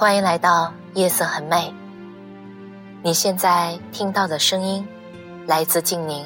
[0.00, 1.74] 欢迎来到夜色很美。
[3.02, 4.88] 你现在听到的声音
[5.46, 6.24] 来自静宁。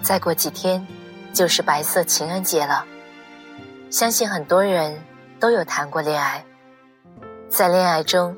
[0.00, 0.86] 再过几天
[1.32, 2.86] 就是白色情人节了，
[3.90, 4.96] 相信很多人
[5.40, 6.44] 都有谈过恋爱。
[7.48, 8.36] 在恋爱中，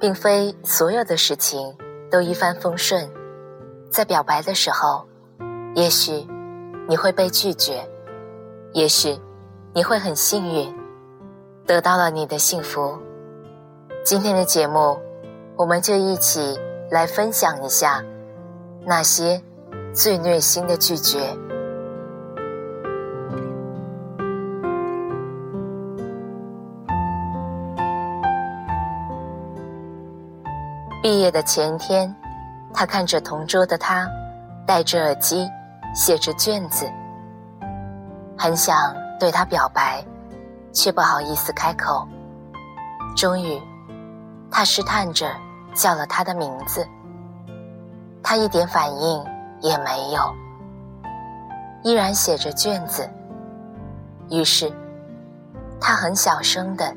[0.00, 1.76] 并非所有的事情
[2.10, 3.06] 都一帆风顺。
[3.90, 5.06] 在表白的时候，
[5.74, 6.26] 也许
[6.88, 7.86] 你会被拒绝，
[8.72, 9.20] 也许
[9.74, 10.74] 你会很幸运。
[11.66, 12.98] 得到了你的幸福。
[14.08, 14.98] 今天的节目，
[15.54, 16.58] 我们就一起
[16.90, 18.02] 来分享一下
[18.86, 19.38] 那些
[19.92, 21.18] 最虐心的拒绝。
[31.02, 32.16] 毕业的前天，
[32.72, 34.08] 他看着同桌的他，
[34.66, 35.46] 戴着耳机，
[35.94, 36.90] 写着卷子，
[38.38, 38.74] 很想
[39.20, 40.02] 对他表白。
[40.72, 42.08] 却不好意思开口。
[43.14, 43.60] 终于，
[44.50, 45.30] 他试探着
[45.74, 46.86] 叫了他的名字，
[48.22, 49.24] 他一点反应
[49.60, 50.34] 也没有，
[51.82, 53.08] 依然写着卷子。
[54.30, 54.72] 于是，
[55.80, 56.94] 他很小声的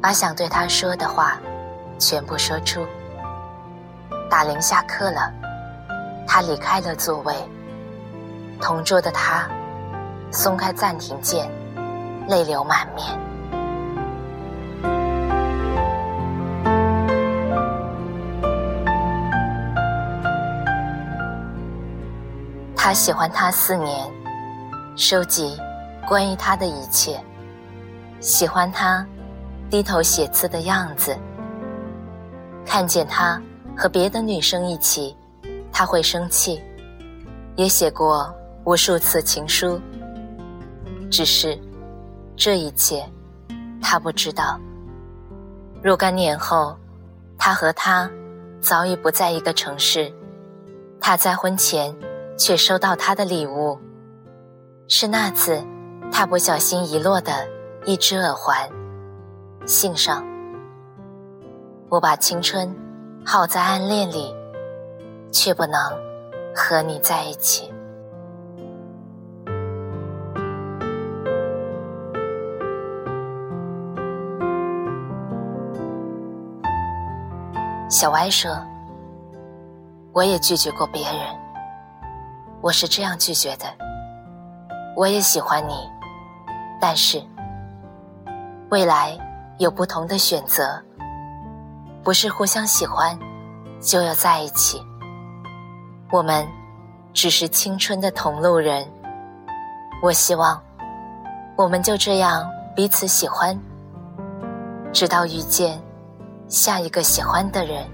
[0.00, 1.38] 把想对他说的话
[1.98, 2.86] 全部说出。
[4.30, 5.32] 打铃下课了，
[6.26, 7.34] 他离开了座位，
[8.60, 9.48] 同桌的他
[10.30, 11.50] 松开暂停键。
[12.28, 13.18] 泪流满面。
[22.88, 24.10] 他喜欢他四年，
[24.96, 25.54] 收集
[26.06, 27.22] 关于他的一切，
[28.18, 29.06] 喜欢他
[29.68, 31.14] 低头写字的样子，
[32.64, 33.38] 看见他
[33.76, 35.14] 和别的女生一起，
[35.70, 36.64] 他会生气，
[37.56, 38.34] 也写过
[38.64, 39.78] 无数次情书，
[41.10, 41.60] 只是。
[42.38, 43.04] 这一切，
[43.82, 44.58] 他不知道。
[45.82, 46.74] 若干年后，
[47.36, 48.10] 他和他
[48.62, 50.10] 早已不在一个城市。
[50.98, 51.94] 他在婚前
[52.38, 53.76] 却收到他的礼物，
[54.86, 55.62] 是那次
[56.10, 57.32] 他不小心遗落的
[57.84, 58.56] 一只耳环。
[59.66, 60.24] 信上，
[61.90, 62.74] 我把青春
[63.26, 64.32] 耗在暗恋里，
[65.32, 65.78] 却不能
[66.54, 67.70] 和你在一起。
[77.90, 78.50] 小歪说
[80.12, 81.20] ：“我也拒绝过别人，
[82.60, 83.66] 我是这样拒绝的。
[84.96, 85.74] 我也喜欢你，
[86.80, 87.22] 但是
[88.70, 89.16] 未来
[89.58, 90.82] 有不同的选择，
[92.02, 93.16] 不是互相喜欢
[93.80, 94.82] 就要在一起。
[96.10, 96.46] 我们
[97.12, 98.86] 只是青春的同路人。
[100.02, 100.60] 我希望
[101.56, 103.58] 我们就这样彼此喜欢，
[104.92, 105.80] 直到遇见。”
[106.48, 107.86] 下一个喜欢的人。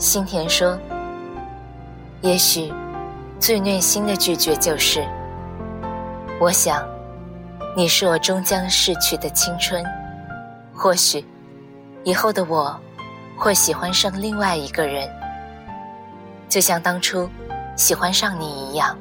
[0.00, 0.78] 新田说
[2.22, 2.72] ：“也许
[3.38, 5.06] 最虐心的拒绝就是，
[6.40, 6.82] 我想
[7.76, 9.84] 你是我终将逝去的青春。
[10.74, 11.22] 或许
[12.02, 12.74] 以后的我
[13.36, 15.06] 会喜欢上另外一个人，
[16.48, 17.28] 就像当初。”
[17.76, 18.94] 喜欢上你一样，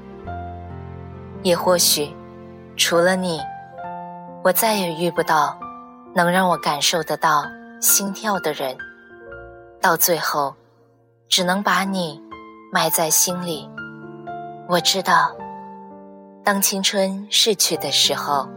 [1.41, 2.15] 也或许，
[2.77, 3.41] 除了你，
[4.41, 5.59] 我再也遇不到
[6.13, 7.43] 能让我感受得到
[7.81, 8.77] 心跳的人。
[9.81, 10.55] 到最后，
[11.29, 12.21] 只能把你
[12.71, 13.69] 埋在心里。
[14.67, 15.35] 我知道，
[16.43, 18.49] 当青春逝去的时候，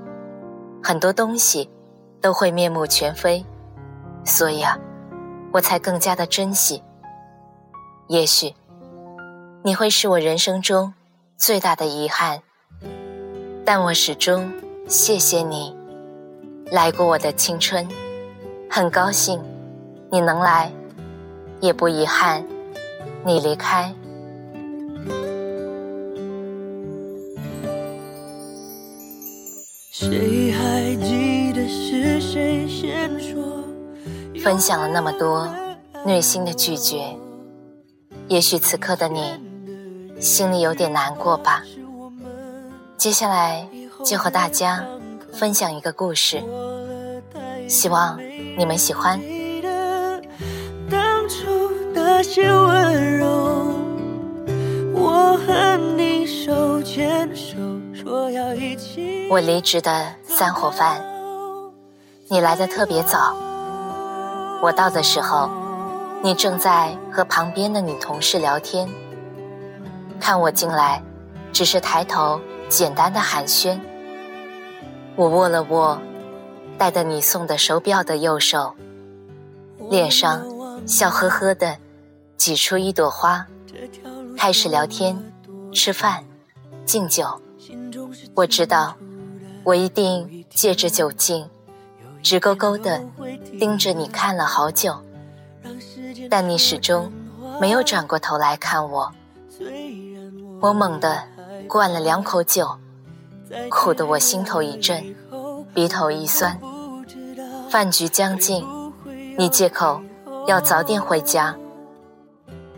[0.82, 1.70] 很多东西
[2.20, 3.44] 都会面目全非，
[4.24, 4.76] 所以啊，
[5.52, 6.82] 我才更加的珍惜。
[8.08, 8.54] 也许。
[9.64, 10.92] 你会是我人生中
[11.36, 12.42] 最大的遗憾，
[13.64, 14.52] 但我始终
[14.88, 15.72] 谢谢你
[16.69, 17.86] 来过我的青春，
[18.69, 19.40] 很高兴
[20.10, 20.72] 你能来，
[21.60, 22.44] 也不遗憾
[23.24, 23.94] 你离开。
[29.90, 33.64] 谁还记得是谁先说？
[34.42, 35.48] 分享了那么多
[36.04, 37.16] 虐心的拒绝。
[38.28, 39.38] 也许此刻的你
[40.20, 41.62] 心里有点难过吧。
[42.96, 43.69] 接下来
[44.04, 44.84] 就和大家
[45.32, 46.42] 分享一个故事，
[47.69, 48.19] 希望
[48.58, 49.20] 你们喜欢。
[59.28, 61.04] 我离职的三伙饭，
[62.28, 63.34] 你来的特别早。
[64.62, 65.50] 我到的时候，
[66.22, 68.88] 你正在和旁边的女同事聊天。
[70.20, 71.02] 看我进来，
[71.52, 73.76] 只是抬头简单的寒暄。
[75.16, 76.00] 我握了握
[76.78, 78.74] 戴的你送的手表的右手，
[79.90, 80.44] 脸上
[80.86, 81.76] 笑呵呵的
[82.43, 83.47] 挤出一朵花，
[84.37, 85.33] 开始聊天、
[85.73, 86.25] 吃饭、
[86.85, 87.41] 敬酒。
[88.35, 88.97] 我知道。
[89.62, 91.49] 我一定借着酒劲，
[92.21, 93.00] 直勾勾的
[93.61, 95.00] 盯着你看了好久，
[96.29, 97.12] 但你始终
[97.61, 99.12] 没有转过头来看我。
[100.61, 101.23] 我猛地
[101.69, 102.77] 灌了两口酒，
[103.71, 105.15] 苦得我心头一震，
[105.73, 106.59] 鼻头一酸。
[107.71, 108.67] 饭局将近，
[109.39, 110.03] 你借口
[110.49, 111.56] 要早点回家，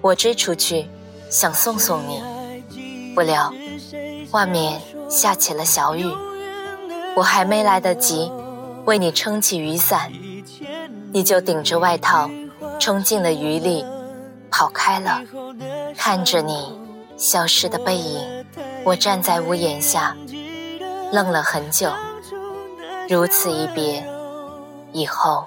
[0.04, 0.86] 我追出去
[1.30, 2.22] 想送送你，
[3.14, 3.50] 不料
[4.32, 4.78] 外面
[5.08, 6.04] 下起了小雨。
[7.16, 8.30] 我还没来得及
[8.84, 10.12] 为你撑起雨伞，
[11.10, 12.28] 你就顶着外套
[12.78, 13.82] 冲进了雨里，
[14.50, 15.22] 跑开了。
[15.96, 16.78] 看着你
[17.16, 18.44] 消失的背影，
[18.84, 20.14] 我站在屋檐下，
[21.12, 21.90] 愣了很久。
[23.08, 24.06] 如此一别，
[24.92, 25.46] 以后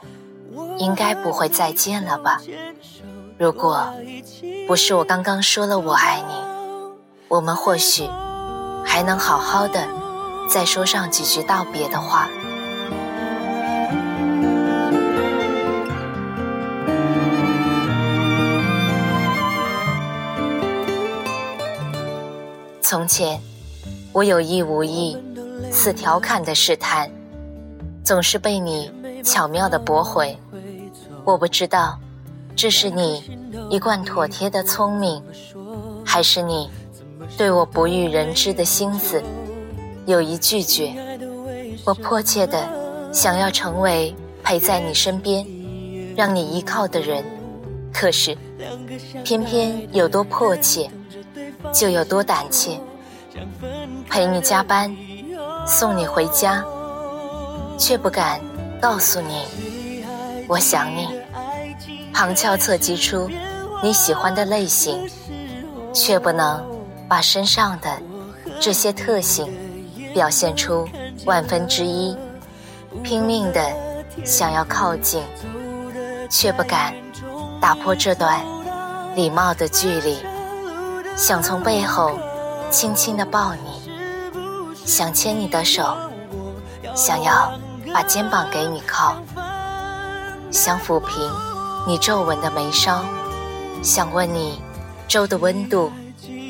[0.79, 2.41] 应该不会再见了吧？
[3.39, 3.93] 如果
[4.67, 6.33] 不是我刚刚说了我爱你，
[7.27, 8.09] 我们或许
[8.83, 9.87] 还能好好的。
[10.49, 12.27] 再说上几句道别的话。
[22.81, 23.39] 从前，
[24.13, 25.15] 我有意无意、
[25.71, 27.11] 似调侃的试探，
[28.03, 28.91] 总是被你
[29.23, 30.35] 巧妙的驳回。
[31.23, 31.99] 我不知道，
[32.57, 33.23] 这是你
[33.69, 35.23] 一贯妥帖的聪明，
[36.03, 36.67] 还是你
[37.37, 39.21] 对我不欲人知的心思。
[40.07, 40.91] 有一拒绝，
[41.85, 42.67] 我迫切的
[43.13, 45.45] 想要成为陪在你身边、
[46.15, 47.23] 让你依靠的人，
[47.93, 48.35] 可是
[49.23, 50.89] 偏偏有多迫切，
[51.71, 52.79] 就有多胆怯。
[54.09, 54.91] 陪你加班，
[55.67, 56.65] 送你回家，
[57.77, 58.41] 却不敢
[58.81, 59.45] 告诉你
[60.47, 61.07] 我想你。
[62.13, 63.29] 旁敲侧击出
[63.83, 65.09] 你喜欢的类型，
[65.93, 66.63] 却不能
[67.07, 68.01] 把身上的
[68.59, 69.47] 这些特性。
[70.13, 70.87] 表现出
[71.25, 72.17] 万分之一，
[73.03, 73.71] 拼命的
[74.25, 75.21] 想要靠近，
[76.27, 76.91] 却不敢
[77.61, 78.43] 打破这段
[79.15, 80.17] 礼貌的距离。
[81.15, 82.17] 想从背后
[82.71, 83.91] 轻轻的抱你，
[84.87, 85.95] 想牵你的手，
[86.95, 87.53] 想要
[87.93, 89.17] 把肩膀给你靠，
[90.49, 91.31] 想抚平
[91.87, 93.01] 你皱纹的眉梢，
[93.81, 94.61] 想问你
[95.07, 95.89] 粥的温度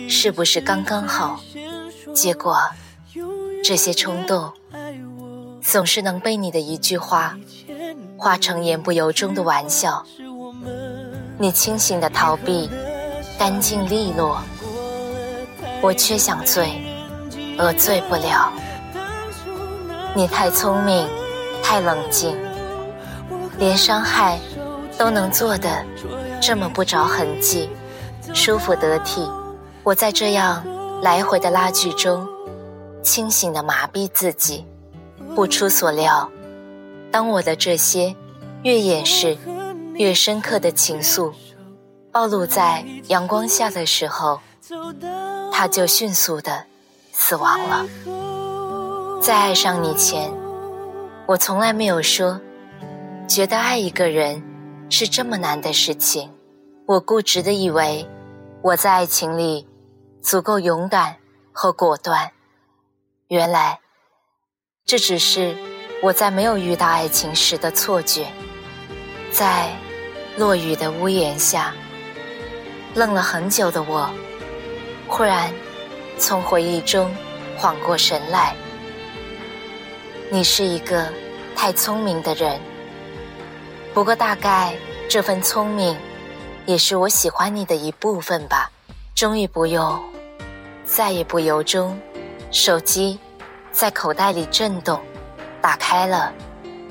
[0.10, 1.40] 是不是刚刚好，
[2.12, 2.58] 结果。
[3.64, 4.52] 这些冲动，
[5.62, 7.38] 总是能被你的一句话
[8.18, 10.04] 化成言不由衷的玩笑。
[11.38, 12.68] 你清醒的逃避，
[13.38, 14.42] 干净利落，
[15.82, 16.82] 我却想醉，
[17.60, 18.52] 而醉不了。
[20.16, 21.08] 你太聪明，
[21.62, 22.36] 太冷静，
[23.60, 24.40] 连伤害
[24.98, 25.86] 都能做的
[26.42, 27.70] 这么不着痕迹，
[28.34, 29.30] 舒服得体。
[29.84, 30.66] 我在这样
[31.02, 32.28] 来回的拉锯中。
[33.04, 34.66] 清醒的麻痹自己，
[35.34, 36.30] 不出所料，
[37.10, 38.14] 当我的这些
[38.64, 39.38] 越掩饰
[39.94, 41.32] 越深刻的情愫
[42.12, 44.42] 暴露在阳光下的时候，
[45.54, 46.66] 他就迅速的
[47.14, 47.86] 死亡了。
[49.22, 50.30] 在爱上你前，
[51.28, 52.42] 我从来没有说
[53.26, 54.44] 觉得爱一个人
[54.90, 56.34] 是这么难的事情。
[56.86, 58.08] 我固执的以为
[58.62, 59.68] 我在爱情里
[60.22, 61.18] 足够勇敢
[61.52, 62.32] 和果断。
[63.28, 63.80] 原来，
[64.86, 65.56] 这只是
[66.02, 68.28] 我在没有遇到爱情时的错觉。
[69.32, 69.70] 在
[70.38, 71.74] 落雨的屋檐下，
[72.96, 74.10] 愣了很久的我，
[75.08, 75.54] 忽然
[76.18, 77.14] 从回忆中
[77.58, 78.56] 缓过神来。
[80.32, 81.12] 你是一个
[81.56, 82.60] 太聪明的人，
[83.98, 84.76] 不过大概
[85.10, 85.98] 这份聪明，
[86.68, 88.70] 也是我喜欢你的一部分吧。
[89.16, 90.00] 终于不用，
[90.86, 92.00] 再也不由衷。
[92.52, 93.20] 手机
[93.72, 95.02] 在口袋里震动，
[95.60, 96.32] 打开了，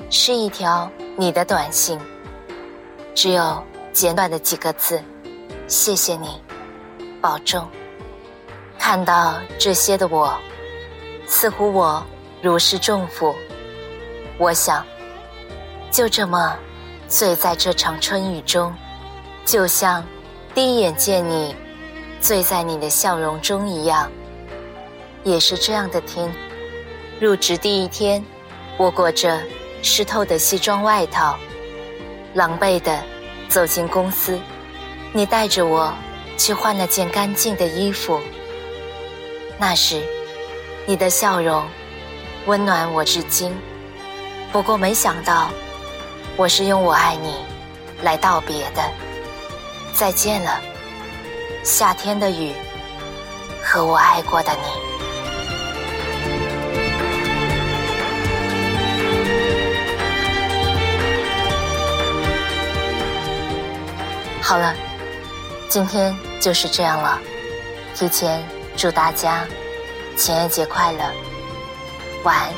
[0.09, 1.97] 是一条你的短信。
[3.15, 5.01] 只有简短的几个字
[5.65, 6.41] ：“谢谢你，
[7.21, 7.65] 保重。”
[8.77, 10.37] 看到这些的我，
[11.25, 12.05] 似乎我
[12.41, 13.33] 如释重负。
[14.37, 14.85] 我想，
[15.89, 16.53] 就这么
[17.07, 18.73] 醉在这场春雨中，
[19.45, 20.03] 就像
[20.53, 21.55] 第一眼见你，
[22.19, 24.11] 醉在你的笑容中一样。
[25.23, 26.31] 也是这样的天，
[27.19, 28.23] 入职第一天，
[28.77, 29.41] 我裹着
[29.81, 31.37] 湿透的西装外套，
[32.33, 33.01] 狼狈的
[33.47, 34.39] 走进公司。
[35.13, 35.93] 你带着我
[36.37, 38.19] 去换了件干净的衣服。
[39.57, 40.01] 那时，
[40.85, 41.65] 你的笑容
[42.45, 43.55] 温暖我至今。
[44.51, 45.49] 不过没想到，
[46.37, 47.33] 我是用“我爱你”
[48.03, 48.83] 来道别的。
[49.91, 50.61] 再见了，
[51.63, 52.53] 夏天的雨
[53.63, 54.59] 和我爱过的你。
[64.39, 64.75] 好了，
[65.67, 67.19] 今天就是这样了。
[67.95, 69.43] 提前祝大家
[70.15, 70.99] 情人节快乐，
[72.23, 72.53] 晚安。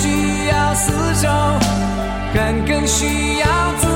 [0.00, 1.28] 需要厮守，
[2.32, 3.87] 恨更需要。